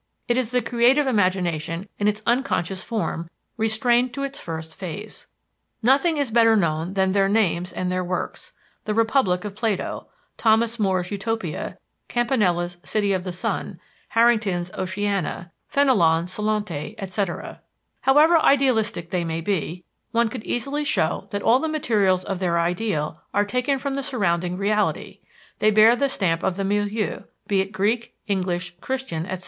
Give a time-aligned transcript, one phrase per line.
[0.27, 5.27] It is the creative imagination in its unconscious form, restrained to its first phase.
[5.83, 8.51] Nothing is better known than their names and their works:
[8.85, 11.77] The Republic of Plato, Thomas More's Utopia,
[12.09, 17.61] Campanella's City of the Sun, Harrington's Oceana, Fenelon's Salente, etc.
[17.99, 22.57] However idealistic they may be, one could easily show that all the materials of their
[22.59, 25.19] ideal are taken from the surrounding reality,
[25.59, 29.39] they bear the stamp of the milieu, be it Greek, English, Christian, etc.